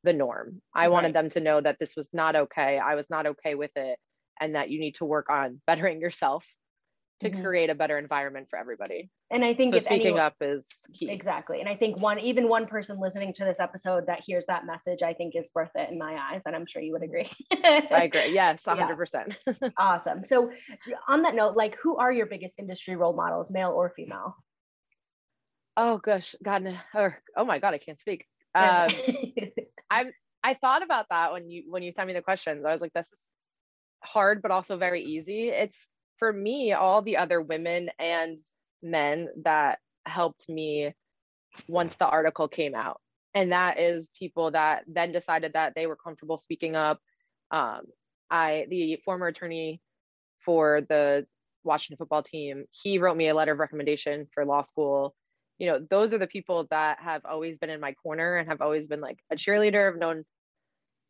the 0.02 0.12
norm. 0.12 0.60
I 0.74 0.82
right. 0.82 0.92
wanted 0.92 1.14
them 1.14 1.30
to 1.30 1.40
know 1.40 1.60
that 1.60 1.76
this 1.78 1.96
was 1.96 2.08
not 2.12 2.36
okay. 2.36 2.78
I 2.78 2.94
was 2.94 3.08
not 3.10 3.26
okay 3.26 3.54
with 3.54 3.72
it 3.76 3.98
and 4.40 4.54
that 4.54 4.70
you 4.70 4.80
need 4.80 4.96
to 4.96 5.04
work 5.04 5.28
on 5.30 5.60
bettering 5.66 6.00
yourself 6.00 6.44
to 7.20 7.30
mm-hmm. 7.30 7.42
create 7.42 7.68
a 7.68 7.74
better 7.74 7.98
environment 7.98 8.46
for 8.48 8.58
everybody. 8.58 9.10
And 9.30 9.44
I 9.44 9.52
think 9.52 9.74
so 9.74 9.78
speaking 9.78 10.06
anyone, 10.06 10.22
up 10.22 10.36
is 10.40 10.64
key. 10.94 11.10
Exactly. 11.10 11.60
And 11.60 11.68
I 11.68 11.76
think 11.76 12.00
one 12.00 12.18
even 12.18 12.48
one 12.48 12.66
person 12.66 12.98
listening 12.98 13.34
to 13.34 13.44
this 13.44 13.60
episode 13.60 14.06
that 14.06 14.20
hears 14.24 14.44
that 14.48 14.64
message, 14.64 15.02
I 15.02 15.12
think 15.12 15.36
is 15.36 15.48
worth 15.54 15.70
it 15.74 15.90
in 15.90 15.98
my 15.98 16.16
eyes. 16.16 16.40
And 16.46 16.56
I'm 16.56 16.64
sure 16.66 16.80
you 16.80 16.92
would 16.92 17.02
agree. 17.02 17.30
I 17.52 18.04
agree. 18.04 18.32
Yes, 18.32 18.62
100%. 18.64 19.36
Yeah. 19.46 19.68
awesome. 19.76 20.24
So 20.28 20.50
on 21.08 21.22
that 21.22 21.34
note, 21.34 21.56
like 21.56 21.76
who 21.82 21.98
are 21.98 22.10
your 22.10 22.26
biggest 22.26 22.58
industry 22.58 22.96
role 22.96 23.14
models, 23.14 23.48
male 23.50 23.70
or 23.70 23.92
female? 23.94 24.34
Oh 25.76 25.98
gosh, 25.98 26.34
God, 26.42 26.66
or 26.94 27.18
oh 27.36 27.44
my 27.44 27.58
God, 27.58 27.74
I 27.74 27.78
can't 27.78 28.00
speak. 28.00 28.26
Um, 28.54 28.90
I'm 29.90 30.12
I 30.42 30.54
thought 30.54 30.82
about 30.82 31.06
that 31.10 31.32
when 31.32 31.50
you 31.50 31.64
when 31.68 31.82
you 31.82 31.92
sent 31.92 32.08
me 32.08 32.14
the 32.14 32.22
questions. 32.22 32.64
I 32.64 32.72
was 32.72 32.80
like, 32.80 32.92
this 32.92 33.10
is 33.12 33.28
hard, 34.02 34.42
but 34.42 34.50
also 34.50 34.76
very 34.76 35.02
easy. 35.02 35.48
It's 35.48 35.86
for 36.18 36.32
me, 36.32 36.72
all 36.72 37.02
the 37.02 37.16
other 37.16 37.40
women 37.40 37.90
and 37.98 38.38
men 38.82 39.28
that 39.44 39.78
helped 40.06 40.48
me 40.48 40.94
once 41.68 41.94
the 41.96 42.06
article 42.06 42.48
came 42.48 42.74
out. 42.74 43.00
And 43.34 43.52
that 43.52 43.78
is 43.78 44.10
people 44.18 44.50
that 44.52 44.84
then 44.86 45.12
decided 45.12 45.52
that 45.54 45.74
they 45.74 45.86
were 45.86 45.96
comfortable 45.96 46.38
speaking 46.38 46.76
up. 46.76 47.00
Um, 47.50 47.82
I 48.30 48.66
the 48.70 49.00
former 49.04 49.28
attorney 49.28 49.80
for 50.38 50.82
the 50.88 51.26
Washington 51.64 51.98
football 51.98 52.22
team, 52.22 52.64
he 52.70 52.98
wrote 52.98 53.16
me 53.16 53.28
a 53.28 53.34
letter 53.34 53.52
of 53.52 53.58
recommendation 53.58 54.26
for 54.32 54.44
law 54.44 54.62
school 54.62 55.14
you 55.60 55.66
know 55.66 55.78
those 55.90 56.12
are 56.12 56.18
the 56.18 56.26
people 56.26 56.66
that 56.70 56.98
have 57.00 57.24
always 57.24 57.58
been 57.58 57.70
in 57.70 57.80
my 57.80 57.92
corner 57.92 58.36
and 58.36 58.48
have 58.48 58.62
always 58.62 58.88
been 58.88 59.00
like 59.00 59.18
a 59.30 59.36
cheerleader 59.36 59.92
I've 59.92 60.00
known 60.00 60.24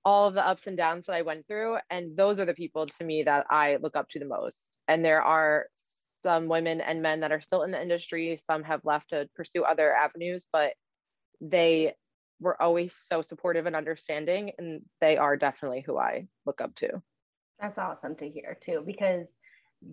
all 0.05 0.27
of 0.27 0.35
the 0.35 0.47
ups 0.47 0.67
and 0.67 0.77
downs 0.77 1.07
that 1.07 1.15
i 1.15 1.23
went 1.23 1.47
through 1.47 1.79
and 1.89 2.17
those 2.17 2.41
are 2.41 2.45
the 2.45 2.55
people 2.55 2.87
to 2.87 3.05
me 3.05 3.23
that 3.23 3.47
i 3.49 3.79
look 3.81 3.97
up 3.97 4.09
to 4.11 4.19
the 4.19 4.27
most. 4.27 4.77
And 4.89 5.05
there 5.05 5.23
are 5.23 5.67
some 6.23 6.49
women 6.49 6.81
and 6.81 7.01
men 7.01 7.21
that 7.21 7.33
are 7.33 7.41
still 7.41 7.63
in 7.63 7.71
the 7.71 7.81
industry 7.81 8.39
some 8.51 8.65
have 8.65 8.81
left 8.85 9.11
to 9.11 9.29
pursue 9.35 9.63
other 9.63 9.95
avenues 9.95 10.47
but 10.53 10.73
they 11.41 11.95
were 12.41 12.61
always 12.61 12.95
so 12.97 13.23
supportive 13.23 13.67
and 13.67 13.77
understanding 13.77 14.51
and 14.59 14.83
they 15.01 15.17
are 15.17 15.37
definitely 15.37 15.83
who 15.87 15.97
i 15.97 16.27
look 16.45 16.61
up 16.61 16.75
to. 16.75 16.89
That's 17.61 17.79
awesome 17.79 18.17
to 18.17 18.29
hear 18.29 18.59
too 18.65 18.83
because 18.85 19.33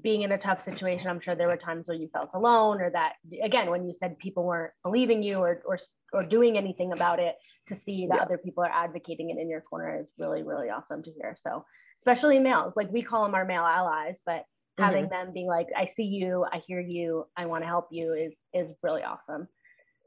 being 0.02 0.24
in 0.24 0.32
a 0.34 0.38
tough 0.38 0.64
situation, 0.64 1.08
I'm 1.08 1.22
sure 1.22 1.36
there 1.36 1.48
were 1.48 1.58
times 1.58 1.88
where 1.88 1.98
you 1.98 2.10
felt 2.12 2.30
alone, 2.34 2.82
or 2.82 2.90
that 2.92 3.14
again, 3.42 3.70
when 3.70 3.88
you 3.88 3.94
said 3.98 4.20
people 4.20 4.44
weren't 4.44 4.74
believing 4.84 5.24
you 5.24 5.38
or 5.38 5.62
or 5.66 5.80
or 6.14 6.24
doing 6.24 6.58
anything 6.58 6.92
about 6.92 7.20
it, 7.20 7.36
to 7.68 7.76
see 7.76 8.08
that 8.08 8.16
yeah. 8.16 8.22
other 8.22 8.38
people 8.38 8.64
are 8.64 8.72
advocating 8.72 9.30
it 9.30 9.38
in 9.38 9.50
your 9.50 9.62
corner 9.62 10.00
is 10.02 10.10
really 10.18 10.44
really 10.44 10.70
awesome 10.70 11.04
to 11.04 11.12
hear. 11.12 11.38
So 11.42 11.64
especially 12.00 12.40
males, 12.40 12.74
like 12.76 12.92
we 12.92 13.02
call 13.02 13.24
them 13.24 13.36
our 13.36 13.46
male 13.46 13.64
allies, 13.64 14.20
but 14.26 14.44
having 14.78 15.06
mm-hmm. 15.06 15.14
them 15.14 15.34
being 15.34 15.48
like, 15.48 15.68
I 15.76 15.88
see 15.88 16.04
you, 16.04 16.46
I 16.52 16.62
hear 16.68 16.80
you, 16.80 17.26
I 17.36 17.46
want 17.46 17.64
to 17.64 17.68
help 17.68 17.88
you 17.92 18.14
is 18.14 18.38
is 18.54 18.76
really 18.84 19.04
awesome. 19.04 19.48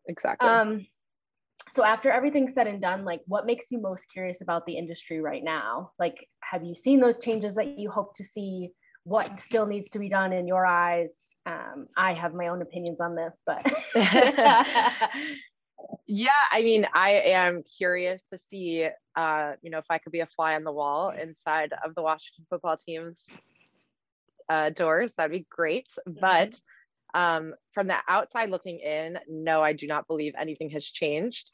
Exactly. 0.09 0.49
Um, 0.49 0.87
so 1.75 1.85
after 1.85 2.11
everything's 2.11 2.55
said 2.55 2.67
and 2.67 2.83
done, 2.83 3.05
like 3.05 3.21
what 3.27 3.47
makes 3.47 3.67
you 3.71 3.81
most 3.81 4.05
curious 4.13 4.41
about 4.41 4.67
the 4.67 4.77
industry 4.77 5.21
right 5.21 5.43
now? 5.43 5.93
Like, 5.99 6.27
have 6.43 6.65
you 6.65 6.75
seen 6.75 7.01
those 7.01 7.19
changes 7.19 7.55
that 7.55 7.79
you 7.79 7.91
hope 7.91 8.15
to 8.17 8.25
see? 8.25 8.71
What 9.05 9.41
still 9.41 9.67
needs 9.67 9.89
to 9.91 9.99
be 9.99 10.09
done 10.09 10.33
in 10.33 10.47
your 10.47 10.65
eyes. 10.67 11.11
Um, 11.47 11.89
i 11.97 12.13
have 12.13 12.35
my 12.35 12.49
own 12.49 12.61
opinions 12.61 13.01
on 13.01 13.17
this 13.17 13.33
but 13.47 13.65
yeah 16.07 16.29
i 16.53 16.63
mean 16.63 16.87
i 16.93 17.13
am 17.13 17.63
curious 17.79 18.23
to 18.31 18.39
see 18.39 18.87
uh, 19.17 19.53
you 19.63 19.71
know 19.71 19.79
if 19.79 19.87
i 19.89 19.97
could 19.97 20.13
be 20.13 20.21
a 20.21 20.27
fly 20.27 20.55
on 20.55 20.65
the 20.65 20.71
wall 20.71 21.11
inside 21.11 21.73
of 21.83 21.95
the 21.95 22.03
washington 22.03 22.45
football 22.51 22.77
team's 22.77 23.27
uh, 24.51 24.69
doors 24.69 25.15
that'd 25.17 25.33
be 25.33 25.47
great. 25.49 25.89
Mm-hmm. 26.07 26.21
but 26.21 26.61
um, 27.19 27.55
from 27.73 27.87
the 27.87 27.97
outside 28.07 28.51
looking 28.51 28.79
in 28.81 29.19
no 29.27 29.63
i 29.63 29.73
do 29.73 29.87
not 29.87 30.07
believe 30.07 30.35
anything 30.39 30.69
has 30.71 30.85
changed. 30.85 31.51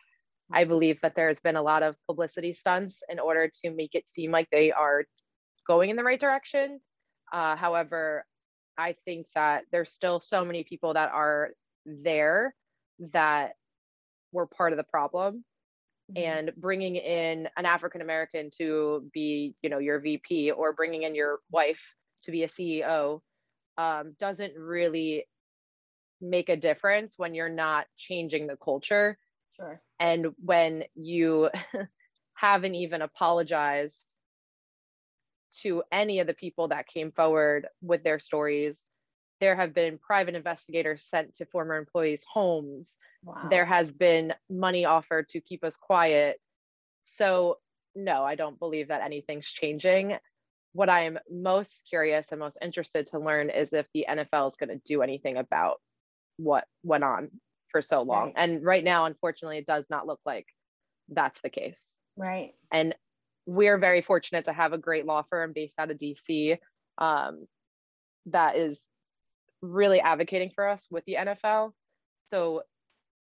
I 0.52 0.64
believe 0.64 1.00
that 1.02 1.14
there's 1.16 1.40
been 1.40 1.56
a 1.56 1.62
lot 1.62 1.82
of 1.82 1.96
publicity 2.06 2.54
stunts 2.54 3.02
in 3.08 3.18
order 3.18 3.50
to 3.62 3.70
make 3.70 3.94
it 3.94 4.08
seem 4.08 4.30
like 4.30 4.48
they 4.50 4.70
are 4.70 5.04
going 5.66 5.90
in 5.90 5.96
the 5.96 6.04
right 6.04 6.20
direction 6.20 6.80
uh, 7.32 7.56
however 7.56 8.24
i 8.78 8.94
think 9.04 9.26
that 9.34 9.64
there's 9.72 9.92
still 9.92 10.20
so 10.20 10.44
many 10.44 10.64
people 10.64 10.94
that 10.94 11.10
are 11.12 11.50
there 11.84 12.54
that 12.98 13.52
were 14.32 14.46
part 14.46 14.72
of 14.72 14.76
the 14.76 14.84
problem. 14.84 15.44
Mm-hmm. 16.10 16.22
and 16.22 16.52
bringing 16.56 16.94
in 16.94 17.48
an 17.56 17.66
african 17.66 18.00
american 18.00 18.48
to 18.58 19.10
be 19.12 19.56
you 19.60 19.68
know 19.68 19.78
your 19.78 19.98
vp 19.98 20.52
or 20.52 20.72
bringing 20.72 21.02
in 21.02 21.16
your 21.16 21.40
wife 21.50 21.82
to 22.22 22.30
be 22.30 22.44
a 22.44 22.48
ceo 22.48 23.20
um, 23.76 24.14
doesn't 24.18 24.54
really 24.56 25.26
make 26.20 26.48
a 26.48 26.56
difference 26.56 27.18
when 27.18 27.34
you're 27.34 27.48
not 27.48 27.86
changing 27.96 28.46
the 28.46 28.56
culture. 28.56 29.18
Sure. 29.56 29.80
And 29.98 30.28
when 30.42 30.84
you 30.94 31.50
haven't 32.34 32.74
even 32.74 33.02
apologized 33.02 34.04
to 35.62 35.82
any 35.92 36.20
of 36.20 36.26
the 36.26 36.34
people 36.34 36.68
that 36.68 36.86
came 36.86 37.12
forward 37.12 37.66
with 37.82 38.02
their 38.04 38.18
stories 38.18 38.82
there 39.40 39.56
have 39.56 39.74
been 39.74 39.98
private 39.98 40.34
investigators 40.34 41.04
sent 41.04 41.34
to 41.36 41.46
former 41.46 41.76
employees' 41.76 42.24
homes. 42.30 42.96
Wow. 43.22 43.48
There 43.50 43.66
has 43.66 43.92
been 43.92 44.32
money 44.48 44.84
offered 44.84 45.28
to 45.30 45.40
keep 45.40 45.62
us 45.64 45.76
quiet. 45.76 46.40
So, 47.02 47.58
no, 47.94 48.24
I 48.24 48.34
don't 48.34 48.58
believe 48.58 48.88
that 48.88 49.02
anything's 49.02 49.46
changing. 49.46 50.16
What 50.72 50.88
I'm 50.88 51.18
most 51.30 51.82
curious 51.88 52.28
and 52.30 52.40
most 52.40 52.58
interested 52.62 53.06
to 53.08 53.18
learn 53.18 53.50
is 53.50 53.72
if 53.72 53.86
the 53.94 54.06
NFL 54.08 54.50
is 54.50 54.56
going 54.56 54.70
to 54.70 54.82
do 54.86 55.02
anything 55.02 55.36
about 55.36 55.80
what 56.38 56.66
went 56.82 57.04
on 57.04 57.30
for 57.70 57.80
so 57.82 58.02
long. 58.02 58.26
Right. 58.26 58.34
And 58.36 58.64
right 58.64 58.84
now, 58.84 59.06
unfortunately, 59.06 59.58
it 59.58 59.66
does 59.66 59.84
not 59.90 60.06
look 60.06 60.20
like 60.26 60.46
that's 61.08 61.40
the 61.40 61.50
case. 61.50 61.86
Right. 62.16 62.54
And 62.72 62.94
we're 63.46 63.78
very 63.78 64.02
fortunate 64.02 64.44
to 64.46 64.52
have 64.52 64.72
a 64.72 64.78
great 64.78 65.06
law 65.06 65.22
firm 65.22 65.52
based 65.54 65.78
out 65.78 65.90
of 65.90 65.98
DC 65.98 66.58
um, 66.98 67.46
that 68.26 68.56
is 68.56 68.88
really 69.62 70.00
advocating 70.00 70.50
for 70.54 70.68
us 70.68 70.86
with 70.90 71.04
the 71.06 71.14
NFL. 71.14 71.70
So 72.28 72.62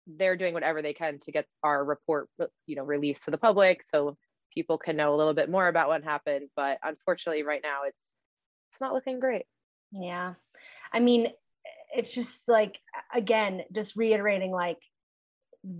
they're 0.06 0.36
doing 0.36 0.54
whatever 0.54 0.82
they 0.82 0.94
can 0.94 1.18
to 1.20 1.32
get 1.32 1.46
our 1.62 1.84
report, 1.84 2.28
you 2.66 2.76
know, 2.76 2.84
released 2.84 3.24
to 3.24 3.30
the 3.30 3.38
public 3.38 3.82
so 3.86 4.16
people 4.52 4.78
can 4.78 4.96
know 4.96 5.14
a 5.14 5.16
little 5.16 5.34
bit 5.34 5.50
more 5.50 5.68
about 5.68 5.88
what 5.88 6.04
happened. 6.04 6.48
But 6.56 6.78
unfortunately, 6.82 7.42
right 7.42 7.60
now 7.62 7.82
it's 7.86 8.12
it's 8.72 8.80
not 8.80 8.92
looking 8.92 9.20
great. 9.20 9.44
Yeah, 9.92 10.34
I 10.92 11.00
mean, 11.00 11.28
it's 11.94 12.12
just 12.12 12.48
like 12.48 12.78
again, 13.14 13.62
just 13.72 13.96
reiterating 13.96 14.50
like 14.50 14.78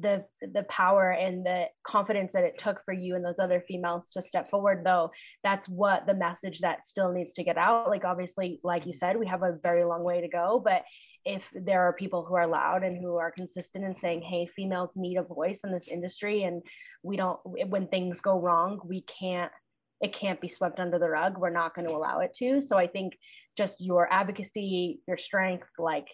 the 0.01 0.25
the 0.41 0.63
power 0.65 1.11
and 1.11 1.45
the 1.45 1.67
confidence 1.87 2.33
that 2.33 2.45
it 2.45 2.59
took 2.59 2.83
for 2.85 2.95
you 2.95 3.17
and 3.17 3.25
those 3.25 3.39
other 3.39 3.63
females 3.69 4.09
to 4.11 4.23
step 4.23 4.49
forward 4.49 4.83
though 4.83 5.11
that's 5.43 5.69
what 5.69 6.07
the 6.07 6.15
message 6.15 6.61
that 6.61 6.87
still 6.87 7.13
needs 7.13 7.35
to 7.35 7.45
get 7.45 7.59
out. 7.59 7.89
Like 7.89 8.05
obviously 8.05 8.61
like 8.65 8.87
you 8.87 8.95
said 8.95 9.17
we 9.17 9.27
have 9.27 9.43
a 9.43 9.59
very 9.63 9.85
long 9.85 10.03
way 10.03 10.21
to 10.21 10.29
go 10.29 10.61
but 10.65 10.85
if 11.27 11.43
there 11.55 11.83
are 11.83 11.93
people 11.93 12.25
who 12.25 12.35
are 12.35 12.47
loud 12.47 12.83
and 12.83 12.99
who 12.99 13.17
are 13.17 13.31
consistent 13.31 13.85
in 13.85 13.97
saying 13.99 14.23
hey 14.23 14.49
females 14.57 14.91
need 14.97 15.19
a 15.19 15.23
voice 15.23 15.61
in 15.65 15.73
this 15.73 15.89
industry 15.89 16.45
and 16.45 16.63
we 17.03 17.17
don't 17.17 17.39
when 17.45 17.87
things 17.89 18.21
go 18.21 18.41
wrong 18.41 18.81
we 18.85 19.03
can't 19.03 19.53
it 20.01 20.15
can't 20.15 20.41
be 20.41 20.49
swept 20.49 20.81
under 20.81 20.99
the 20.99 21.09
rug. 21.09 21.39
We're 21.39 21.51
not 21.51 21.75
going 21.75 21.87
to 21.87 21.95
allow 21.95 22.19
it 22.21 22.35
to. 22.39 22.61
So 22.63 22.77
i 22.77 22.87
think 22.87 23.15
just 23.57 23.81
your 23.81 24.13
advocacy 24.13 25.01
your 25.07 25.19
strength 25.19 25.69
like 25.79 26.09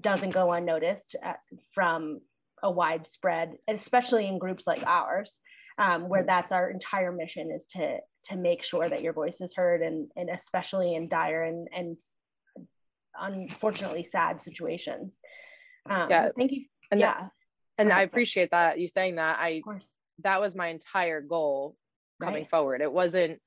doesn't 0.00 0.30
go 0.30 0.52
unnoticed 0.52 1.16
uh, 1.24 1.34
from 1.74 2.20
a 2.62 2.70
widespread, 2.70 3.52
especially 3.68 4.26
in 4.26 4.38
groups 4.38 4.66
like 4.66 4.82
ours, 4.86 5.38
um, 5.78 6.08
where 6.08 6.20
mm-hmm. 6.20 6.28
that's 6.28 6.52
our 6.52 6.70
entire 6.70 7.12
mission 7.12 7.50
is 7.54 7.66
to 7.76 7.98
to 8.26 8.36
make 8.36 8.64
sure 8.64 8.88
that 8.88 9.02
your 9.02 9.12
voice 9.12 9.40
is 9.40 9.54
heard, 9.54 9.82
and 9.82 10.10
and 10.16 10.30
especially 10.30 10.94
in 10.94 11.08
dire 11.08 11.42
and 11.42 11.68
and 11.74 11.96
unfortunately 13.18 14.04
sad 14.04 14.42
situations. 14.42 15.20
Um, 15.88 16.10
yeah, 16.10 16.28
thank 16.36 16.52
you. 16.52 16.64
And 16.90 17.00
yeah, 17.00 17.14
that, 17.20 17.30
and 17.78 17.92
I 17.92 18.02
appreciate 18.02 18.50
that 18.50 18.78
you 18.78 18.88
saying 18.88 19.16
that. 19.16 19.38
I 19.38 19.48
of 19.48 19.62
course 19.64 19.86
that 20.22 20.40
was 20.40 20.54
my 20.54 20.68
entire 20.68 21.20
goal 21.20 21.76
coming 22.22 22.42
right. 22.42 22.50
forward. 22.50 22.82
It 22.82 22.92
wasn't 22.92 23.40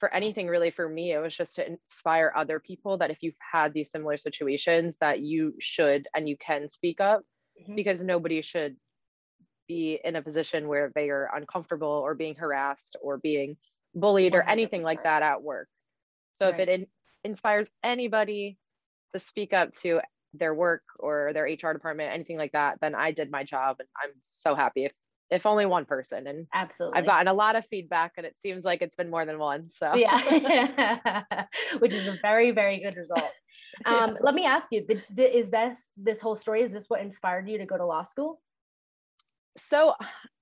for 0.00 0.12
anything 0.12 0.48
really 0.48 0.70
for 0.70 0.88
me 0.88 1.12
it 1.12 1.18
was 1.18 1.34
just 1.34 1.54
to 1.54 1.66
inspire 1.66 2.32
other 2.36 2.60
people 2.60 2.98
that 2.98 3.10
if 3.10 3.22
you've 3.22 3.34
had 3.52 3.72
these 3.72 3.90
similar 3.90 4.16
situations 4.16 4.96
that 5.00 5.20
you 5.20 5.54
should 5.60 6.06
and 6.14 6.28
you 6.28 6.36
can 6.36 6.68
speak 6.68 7.00
up 7.00 7.22
mm-hmm. 7.60 7.74
because 7.74 8.02
nobody 8.02 8.42
should 8.42 8.76
be 9.66 9.98
in 10.04 10.16
a 10.16 10.22
position 10.22 10.68
where 10.68 10.92
they 10.94 11.08
are 11.10 11.30
uncomfortable 11.34 12.00
or 12.04 12.14
being 12.14 12.34
harassed 12.34 12.96
or 13.02 13.18
being 13.18 13.56
bullied 13.94 14.32
100%. 14.32 14.36
or 14.36 14.42
anything 14.48 14.82
like 14.82 15.02
that 15.04 15.22
at 15.22 15.42
work. 15.42 15.68
So 16.34 16.46
right. 16.46 16.54
if 16.54 16.60
it 16.60 16.68
in- 16.68 16.86
inspires 17.24 17.68
anybody 17.82 18.58
to 19.12 19.20
speak 19.20 19.52
up 19.52 19.74
to 19.76 20.00
their 20.34 20.54
work 20.54 20.82
or 20.98 21.32
their 21.32 21.44
HR 21.44 21.72
department, 21.72 22.12
anything 22.12 22.36
like 22.36 22.52
that, 22.52 22.78
then 22.80 22.94
I 22.94 23.12
did 23.12 23.30
my 23.30 23.44
job 23.44 23.76
and 23.78 23.88
I'm 24.02 24.12
so 24.22 24.54
happy 24.54 24.84
if 24.84 24.92
if 25.30 25.46
only 25.46 25.64
one 25.64 25.86
person 25.86 26.26
and 26.26 26.46
absolutely 26.52 26.98
I've 26.98 27.06
gotten 27.06 27.28
a 27.28 27.32
lot 27.32 27.56
of 27.56 27.64
feedback 27.66 28.12
and 28.18 28.26
it 28.26 28.36
seems 28.40 28.62
like 28.62 28.82
it's 28.82 28.94
been 28.94 29.10
more 29.10 29.24
than 29.24 29.38
one. 29.38 29.70
So 29.70 29.94
yeah, 29.94 31.22
which 31.78 31.92
is 31.92 32.06
a 32.06 32.18
very, 32.20 32.50
very 32.50 32.80
good 32.80 32.94
result. 32.96 33.32
Um, 33.86 34.16
let 34.20 34.34
me 34.34 34.44
ask 34.44 34.66
you: 34.70 34.84
the, 34.86 35.00
the, 35.14 35.38
Is 35.38 35.50
this 35.50 35.76
this 35.96 36.20
whole 36.20 36.36
story? 36.36 36.62
Is 36.62 36.72
this 36.72 36.84
what 36.88 37.00
inspired 37.00 37.48
you 37.48 37.58
to 37.58 37.66
go 37.66 37.76
to 37.76 37.86
law 37.86 38.04
school? 38.04 38.40
So 39.56 39.94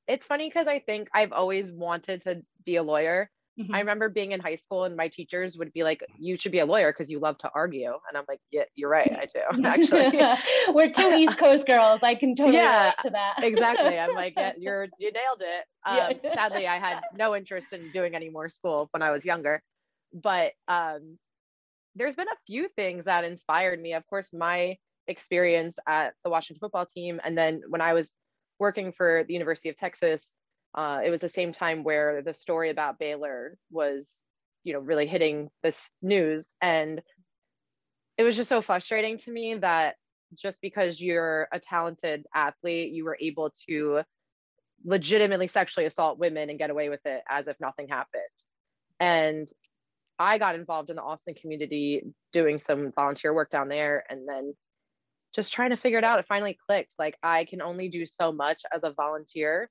it's 0.08 0.26
funny 0.26 0.48
because 0.48 0.66
I 0.66 0.80
think 0.80 1.08
I've 1.14 1.32
always 1.32 1.72
wanted 1.72 2.22
to 2.22 2.42
be 2.64 2.76
a 2.76 2.82
lawyer. 2.82 3.30
Mm-hmm. 3.60 3.74
I 3.74 3.80
remember 3.80 4.08
being 4.08 4.32
in 4.32 4.40
high 4.40 4.56
school 4.56 4.84
and 4.84 4.96
my 4.96 5.08
teachers 5.08 5.58
would 5.58 5.72
be 5.74 5.82
like, 5.82 6.02
"You 6.18 6.38
should 6.38 6.52
be 6.52 6.60
a 6.60 6.64
lawyer 6.64 6.90
because 6.90 7.10
you 7.10 7.18
love 7.18 7.36
to 7.38 7.50
argue," 7.54 7.90
and 8.08 8.16
I'm 8.16 8.24
like, 8.26 8.40
"Yeah, 8.50 8.62
you're 8.74 8.88
right, 8.88 9.12
I 9.12 9.26
do." 9.26 9.62
Actually, 9.66 10.18
we're 10.74 10.90
two 10.90 11.14
East 11.16 11.38
Coast 11.38 11.66
girls. 11.66 12.02
I 12.02 12.14
can 12.14 12.34
totally 12.34 12.56
yeah, 12.56 12.80
relate 12.80 12.94
to 13.02 13.10
that. 13.10 13.34
exactly. 13.42 13.98
I'm 13.98 14.14
like, 14.14 14.32
yeah, 14.36 14.52
"You're 14.56 14.88
you 14.98 15.12
nailed 15.12 15.42
it." 15.42 15.64
Um, 15.84 16.18
yeah. 16.24 16.34
sadly, 16.34 16.66
I 16.66 16.78
had 16.78 17.00
no 17.14 17.36
interest 17.36 17.74
in 17.74 17.90
doing 17.92 18.14
any 18.14 18.30
more 18.30 18.48
school 18.48 18.88
when 18.92 19.02
I 19.02 19.10
was 19.10 19.22
younger, 19.22 19.62
but 20.14 20.52
um, 20.66 21.18
there's 21.94 22.16
been 22.16 22.28
a 22.28 22.44
few 22.46 22.68
things 22.68 23.04
that 23.04 23.24
inspired 23.24 23.80
me. 23.80 23.94
Of 23.94 24.06
course, 24.06 24.30
my 24.32 24.76
experience 25.08 25.76
at 25.86 26.14
the 26.24 26.30
Washington 26.30 26.60
football 26.60 26.86
team, 26.86 27.20
and 27.24 27.36
then 27.36 27.62
when 27.68 27.80
I 27.80 27.92
was 27.92 28.10
working 28.58 28.92
for 28.92 29.24
the 29.26 29.32
University 29.32 29.68
of 29.68 29.76
Texas, 29.76 30.34
uh, 30.74 31.00
it 31.04 31.10
was 31.10 31.20
the 31.20 31.28
same 31.28 31.52
time 31.52 31.84
where 31.84 32.22
the 32.22 32.32
story 32.32 32.70
about 32.70 32.98
Baylor 32.98 33.56
was, 33.70 34.20
you 34.64 34.72
know, 34.72 34.78
really 34.78 35.06
hitting 35.06 35.50
this 35.62 35.90
news, 36.00 36.48
and 36.60 37.02
it 38.16 38.22
was 38.22 38.36
just 38.36 38.48
so 38.48 38.62
frustrating 38.62 39.18
to 39.18 39.32
me 39.32 39.56
that 39.56 39.96
just 40.34 40.60
because 40.62 41.00
you're 41.00 41.48
a 41.52 41.58
talented 41.58 42.24
athlete, 42.34 42.92
you 42.92 43.04
were 43.04 43.18
able 43.20 43.52
to 43.68 44.02
legitimately 44.84 45.48
sexually 45.48 45.86
assault 45.86 46.18
women 46.18 46.50
and 46.50 46.58
get 46.58 46.70
away 46.70 46.88
with 46.88 47.04
it 47.04 47.22
as 47.28 47.46
if 47.48 47.56
nothing 47.60 47.88
happened. 47.88 48.22
And 48.98 49.48
I 50.18 50.38
got 50.38 50.54
involved 50.54 50.90
in 50.90 50.96
the 50.96 51.02
Austin 51.02 51.34
community 51.34 52.02
doing 52.32 52.58
some 52.58 52.92
volunteer 52.92 53.32
work 53.32 53.50
down 53.50 53.68
there 53.68 54.04
and 54.08 54.28
then 54.28 54.54
just 55.34 55.52
trying 55.52 55.70
to 55.70 55.76
figure 55.76 55.98
it 55.98 56.04
out. 56.04 56.18
It 56.18 56.26
finally 56.28 56.56
clicked. 56.66 56.94
Like 56.98 57.16
I 57.22 57.44
can 57.44 57.62
only 57.62 57.88
do 57.88 58.06
so 58.06 58.32
much 58.32 58.62
as 58.74 58.82
a 58.84 58.92
volunteer, 58.92 59.70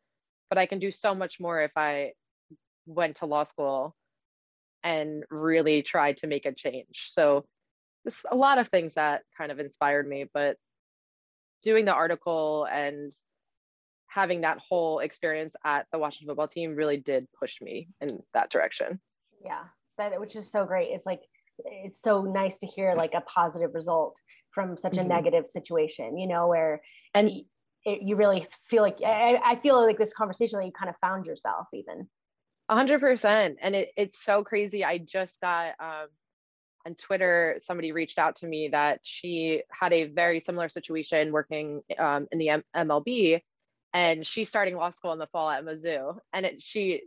but 0.50 0.58
I 0.58 0.66
can 0.66 0.80
do 0.80 0.92
so 0.92 1.14
much 1.14 1.40
more 1.40 1.62
if 1.62 1.72
I 1.76 2.14
went 2.86 3.18
to 3.18 3.26
law 3.26 3.44
school 3.44 3.96
and 4.84 5.24
really 5.30 5.84
tried 5.84 6.18
to 6.18 6.28
make 6.28 6.46
a 6.46 6.54
change. 6.54 7.10
So 7.10 7.46
there's 8.04 8.26
a 8.30 8.36
lot 8.36 8.58
of 8.58 8.68
things 8.70 8.96
that 8.96 9.22
kind 9.38 9.52
of 9.52 9.60
inspired 9.60 10.08
me, 10.08 10.26
but 10.34 10.58
doing 11.64 11.86
the 11.86 11.94
article 11.94 12.68
and 12.72 13.14
having 14.08 14.42
that 14.42 14.58
whole 14.58 15.00
experience 15.00 15.56
at 15.64 15.86
the 15.94 16.00
Washington 16.00 16.28
football 16.28 16.48
team 16.48 16.76
really 16.76 16.98
did 16.98 17.28
push 17.40 17.62
me 17.62 17.88
in 18.02 18.20
that 18.34 18.50
direction. 18.50 19.00
Yeah, 19.46 19.64
that 20.10 20.20
which 20.20 20.36
is 20.36 20.52
so 20.52 20.66
great 20.66 20.90
it's 20.92 21.06
like 21.06 21.22
it's 21.66 22.02
so 22.02 22.24
nice 22.24 22.58
to 22.58 22.68
hear 22.68 22.96
like 22.96 23.14
a 23.14 23.22
positive 23.22 23.74
result 23.74 24.20
from 24.54 24.78
such 24.78 24.98
a 24.98 25.00
mm-hmm. 25.00 25.10
negative 25.10 25.48
situation 25.48 26.18
you 26.18 26.28
know 26.28 26.48
where 26.48 26.82
and 27.14 27.30
it, 27.84 28.02
you 28.02 28.16
really 28.16 28.48
feel 28.70 28.84
like 28.84 28.98
I, 29.06 29.40
I 29.44 29.60
feel 29.62 29.84
like 29.84 29.98
this 29.98 30.14
conversation 30.14 30.60
that 30.60 30.66
you 30.66 30.72
kind 30.72 30.90
of 30.90 30.96
found 31.02 31.26
yourself 31.26 31.68
even 31.74 32.08
a 32.70 32.76
hundred 32.76 33.00
percent 33.00 33.58
and 33.62 33.76
it, 33.76 33.90
it's 33.98 34.24
so 34.24 34.44
crazy 34.44 34.84
i 34.84 34.98
just 34.98 35.40
got 35.42 35.74
um 35.80 36.08
on 36.86 36.96
Twitter, 36.96 37.58
somebody 37.60 37.92
reached 37.92 38.18
out 38.18 38.38
to 38.38 38.48
me 38.48 38.70
that 38.70 39.00
she 39.04 39.62
had 39.70 39.94
a 39.94 40.08
very 40.08 40.40
similar 40.40 40.70
situation 40.70 41.32
working 41.32 41.82
um, 42.00 42.28
in 42.32 42.40
the 42.40 42.50
M- 42.50 42.64
MLB, 42.76 43.42
and 43.94 44.26
she's 44.26 44.50
starting 44.50 44.76
law 44.76 44.92
school 44.92 45.14
in 45.14 45.20
the 45.20 45.28
fall 45.28 45.50
at 45.50 45.64
Mizzou. 45.64 46.18
And 46.34 46.46
it, 46.46 46.62
she 46.62 47.02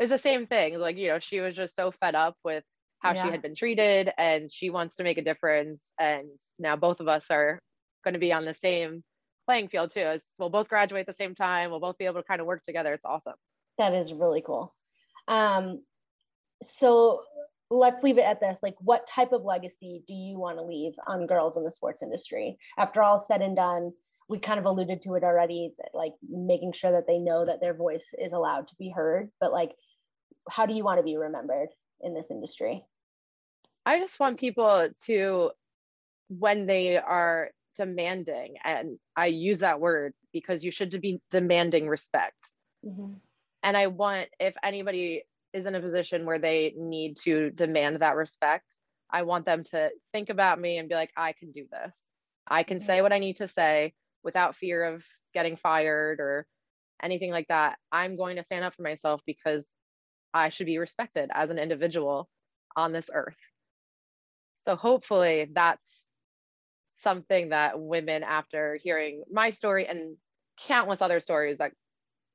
was 0.00 0.10
the 0.10 0.18
same 0.18 0.46
thing. 0.46 0.78
Like 0.78 0.96
you 0.96 1.08
know, 1.08 1.18
she 1.18 1.40
was 1.40 1.56
just 1.56 1.76
so 1.76 1.90
fed 1.90 2.14
up 2.14 2.36
with 2.44 2.64
how 3.00 3.14
yeah. 3.14 3.24
she 3.24 3.30
had 3.30 3.42
been 3.42 3.54
treated, 3.54 4.10
and 4.18 4.52
she 4.52 4.70
wants 4.70 4.96
to 4.96 5.04
make 5.04 5.18
a 5.18 5.22
difference. 5.22 5.92
And 5.98 6.28
now 6.58 6.76
both 6.76 7.00
of 7.00 7.08
us 7.08 7.26
are 7.30 7.60
going 8.04 8.14
to 8.14 8.20
be 8.20 8.32
on 8.32 8.44
the 8.44 8.54
same 8.54 9.02
playing 9.46 9.68
field 9.68 9.90
too. 9.92 10.00
As 10.00 10.22
we'll 10.38 10.50
both 10.50 10.68
graduate 10.68 11.08
at 11.08 11.16
the 11.16 11.22
same 11.22 11.34
time. 11.34 11.70
We'll 11.70 11.80
both 11.80 11.98
be 11.98 12.06
able 12.06 12.20
to 12.20 12.26
kind 12.26 12.40
of 12.40 12.46
work 12.46 12.62
together. 12.64 12.92
It's 12.92 13.04
awesome. 13.04 13.34
That 13.78 13.94
is 13.94 14.12
really 14.12 14.42
cool. 14.44 14.74
Um, 15.28 15.82
so 16.78 17.22
let's 17.70 18.02
leave 18.02 18.18
it 18.18 18.22
at 18.22 18.40
this 18.40 18.56
like 18.62 18.74
what 18.80 19.06
type 19.06 19.32
of 19.32 19.44
legacy 19.44 20.02
do 20.06 20.14
you 20.14 20.38
want 20.38 20.56
to 20.56 20.62
leave 20.62 20.94
on 21.06 21.26
girls 21.26 21.56
in 21.56 21.64
the 21.64 21.70
sports 21.70 22.02
industry 22.02 22.56
after 22.78 23.02
all 23.02 23.20
said 23.20 23.42
and 23.42 23.56
done 23.56 23.92
we 24.28 24.38
kind 24.38 24.58
of 24.58 24.64
alluded 24.64 25.02
to 25.02 25.14
it 25.14 25.22
already 25.22 25.72
like 25.92 26.12
making 26.28 26.72
sure 26.72 26.92
that 26.92 27.06
they 27.06 27.18
know 27.18 27.44
that 27.44 27.60
their 27.60 27.74
voice 27.74 28.06
is 28.18 28.32
allowed 28.32 28.66
to 28.66 28.74
be 28.78 28.88
heard 28.88 29.30
but 29.38 29.52
like 29.52 29.72
how 30.50 30.66
do 30.66 30.74
you 30.74 30.84
want 30.84 30.98
to 30.98 31.04
be 31.04 31.16
remembered 31.16 31.68
in 32.02 32.14
this 32.14 32.26
industry 32.30 32.84
i 33.86 33.98
just 33.98 34.18
want 34.20 34.38
people 34.38 34.88
to 35.04 35.50
when 36.28 36.66
they 36.66 36.96
are 36.96 37.50
demanding 37.76 38.56
and 38.64 38.98
i 39.16 39.26
use 39.26 39.60
that 39.60 39.80
word 39.80 40.12
because 40.32 40.64
you 40.64 40.70
should 40.70 40.90
be 41.00 41.20
demanding 41.30 41.88
respect 41.88 42.36
mm-hmm. 42.84 43.12
and 43.62 43.76
i 43.76 43.86
want 43.86 44.28
if 44.40 44.54
anybody 44.62 45.22
is 45.52 45.66
in 45.66 45.74
a 45.74 45.80
position 45.80 46.26
where 46.26 46.38
they 46.38 46.74
need 46.76 47.16
to 47.18 47.50
demand 47.50 47.98
that 48.00 48.16
respect, 48.16 48.66
I 49.10 49.22
want 49.22 49.46
them 49.46 49.64
to 49.64 49.90
think 50.12 50.28
about 50.28 50.60
me 50.60 50.78
and 50.78 50.88
be 50.88 50.94
like, 50.94 51.10
I 51.16 51.32
can 51.32 51.52
do 51.52 51.66
this. 51.70 52.06
I 52.46 52.62
can 52.62 52.80
say 52.80 53.02
what 53.02 53.12
I 53.12 53.18
need 53.18 53.36
to 53.36 53.48
say 53.48 53.94
without 54.22 54.56
fear 54.56 54.84
of 54.84 55.04
getting 55.34 55.56
fired 55.56 56.20
or 56.20 56.46
anything 57.02 57.30
like 57.30 57.48
that. 57.48 57.76
I'm 57.92 58.16
going 58.16 58.36
to 58.36 58.44
stand 58.44 58.64
up 58.64 58.74
for 58.74 58.82
myself 58.82 59.20
because 59.26 59.66
I 60.38 60.48
should 60.50 60.66
be 60.66 60.78
respected 60.78 61.30
as 61.32 61.50
an 61.50 61.58
individual 61.58 62.28
on 62.76 62.92
this 62.92 63.10
earth. 63.12 63.36
So 64.56 64.76
hopefully 64.76 65.48
that's 65.52 66.06
something 66.94 67.50
that 67.50 67.78
women, 67.78 68.22
after 68.22 68.78
hearing 68.82 69.22
my 69.32 69.50
story 69.50 69.86
and 69.86 70.16
countless 70.66 71.02
other 71.02 71.20
stories 71.20 71.58
that 71.58 71.72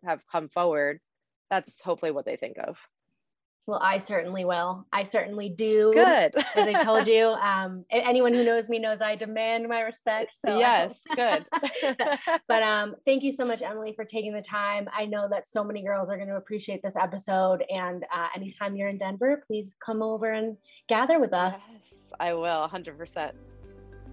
have 0.05 0.25
come 0.31 0.49
forward, 0.49 0.99
that's 1.49 1.81
hopefully 1.81 2.11
what 2.11 2.25
they 2.25 2.37
think 2.37 2.57
of. 2.57 2.77
Well, 3.65 3.79
I 3.81 3.99
certainly 3.99 4.43
will. 4.43 4.85
I 4.91 5.05
certainly 5.05 5.47
do. 5.47 5.93
Good. 5.93 6.35
as 6.35 6.67
I 6.67 6.83
told 6.83 7.07
you, 7.15 7.27
um, 7.27 7.85
anyone 7.91 8.33
who 8.33 8.43
knows 8.43 8.67
me 8.67 8.77
knows 8.77 8.99
I 9.01 9.15
demand 9.15 9.69
my 9.69 9.81
respect. 9.81 10.31
So 10.45 10.59
yes, 10.59 10.99
good. 11.15 11.45
but 12.47 12.63
um, 12.63 12.95
thank 13.05 13.23
you 13.23 13.31
so 13.31 13.45
much, 13.45 13.61
Emily, 13.61 13.93
for 13.95 14.03
taking 14.03 14.33
the 14.33 14.41
time. 14.41 14.89
I 14.95 15.05
know 15.05 15.29
that 15.29 15.47
so 15.49 15.63
many 15.63 15.81
girls 15.81 16.09
are 16.09 16.17
going 16.17 16.27
to 16.27 16.35
appreciate 16.35 16.81
this 16.83 16.95
episode. 16.99 17.63
And 17.69 18.03
uh, 18.13 18.27
anytime 18.35 18.75
you're 18.75 18.89
in 18.89 18.97
Denver, 18.97 19.43
please 19.47 19.71
come 19.83 20.01
over 20.01 20.31
and 20.31 20.57
gather 20.89 21.19
with 21.19 21.31
us. 21.33 21.55
Yes, 21.71 21.93
I 22.19 22.33
will, 22.33 22.67
100%. 22.67 23.31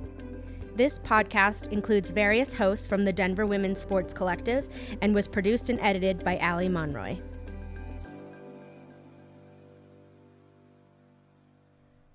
This 0.78 1.00
podcast 1.00 1.72
includes 1.72 2.12
various 2.12 2.54
hosts 2.54 2.86
from 2.86 3.04
the 3.04 3.12
Denver 3.12 3.46
Women's 3.46 3.80
Sports 3.80 4.14
Collective 4.14 4.68
and 5.02 5.12
was 5.12 5.26
produced 5.26 5.70
and 5.70 5.80
edited 5.80 6.22
by 6.22 6.38
Ali 6.38 6.68
Monroy. 6.68 7.18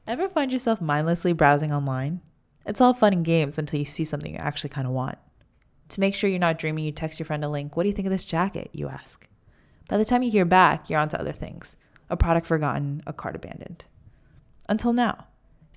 Ever 0.07 0.29
find 0.29 0.49
yourself 0.49 0.79
mindlessly 0.79 1.33
browsing 1.33 1.73
online? 1.73 2.21
It's 2.65 2.79
all 2.79 2.93
fun 2.93 3.11
and 3.11 3.25
games 3.25 3.59
until 3.59 3.79
you 3.79 3.85
see 3.85 4.05
something 4.05 4.31
you 4.31 4.39
actually 4.39 4.69
kind 4.69 4.87
of 4.87 4.93
want. 4.93 5.17
To 5.89 5.99
make 5.99 6.15
sure 6.15 6.29
you're 6.29 6.39
not 6.39 6.57
dreaming, 6.57 6.85
you 6.85 6.93
text 6.93 7.19
your 7.19 7.25
friend 7.25 7.43
a 7.43 7.49
link. 7.49 7.75
What 7.75 7.83
do 7.83 7.89
you 7.89 7.93
think 7.93 8.05
of 8.05 8.13
this 8.13 8.23
jacket? 8.23 8.69
You 8.71 8.87
ask. 8.87 9.27
By 9.89 9.97
the 9.97 10.05
time 10.05 10.23
you 10.23 10.31
hear 10.31 10.45
back, 10.45 10.89
you're 10.89 11.01
on 11.01 11.09
to 11.09 11.19
other 11.19 11.33
things 11.33 11.75
a 12.09 12.15
product 12.15 12.47
forgotten, 12.47 13.03
a 13.05 13.11
cart 13.11 13.35
abandoned. 13.35 13.83
Until 14.69 14.93
now, 14.93 15.27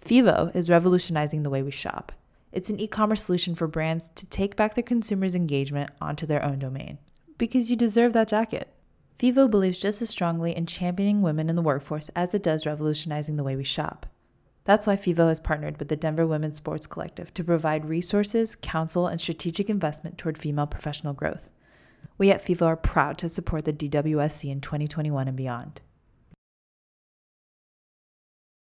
Fevo 0.01 0.55
is 0.55 0.71
revolutionizing 0.71 1.43
the 1.43 1.51
way 1.51 1.65
we 1.65 1.73
shop. 1.73 2.13
It's 2.53 2.71
an 2.71 2.81
e 2.81 2.87
commerce 2.87 3.25
solution 3.25 3.55
for 3.55 3.67
brands 3.67 4.09
to 4.15 4.27
take 4.27 4.57
back 4.57 4.75
their 4.75 4.85
consumers' 4.85 5.35
engagement 5.35 5.91
onto 6.01 6.27
their 6.27 6.45
own 6.45 6.59
domain. 6.59 6.99
Because 7.39 7.71
you 7.71 7.77
deserve 7.77 8.13
that 8.15 8.29
jacket. 8.29 8.73
Fevo 9.19 9.51
believes 9.51 9.81
just 9.81 10.03
as 10.03 10.11
strongly 10.11 10.55
in 10.55 10.67
championing 10.67 11.23
women 11.23 11.49
in 11.49 11.57
the 11.57 11.63
workforce 11.63 12.11
as 12.11 12.35
it 12.35 12.43
does 12.43 12.67
revolutionizing 12.67 13.37
the 13.37 13.45
way 13.45 13.57
we 13.57 13.65
shop. 13.65 14.07
That's 14.65 14.87
why 14.87 14.97
Fevo 14.97 15.29
has 15.29 15.41
partnered 15.41 15.79
with 15.79 15.89
the 15.89 15.97
Denver 15.97 16.27
Women's 16.27 16.57
Sports 16.57 16.87
Collective 16.87 17.33
to 17.35 17.45
provide 17.45 17.89
resources, 17.89 18.57
counsel, 18.57 19.07
and 19.07 19.21
strategic 19.21 19.71
investment 19.71 20.19
toward 20.19 20.37
female 20.37 20.67
professional 20.67 21.13
growth. 21.13 21.49
We 22.19 22.31
at 22.31 22.45
Fevo 22.45 22.67
are 22.67 22.77
proud 22.77 23.17
to 23.19 23.29
support 23.29 23.65
the 23.65 23.73
DWSC 23.73 24.51
in 24.51 24.61
2021 24.61 25.29
and 25.29 25.37
beyond. 25.37 25.83